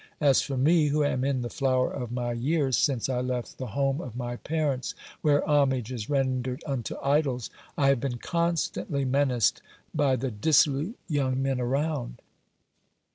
[0.19, 3.67] As for me, who am in the flower of my years, since I left the
[3.77, 9.61] home of my parents where homage is rendered unto idols, I have been constantly menaced
[9.93, 12.19] by the dissolute young men around.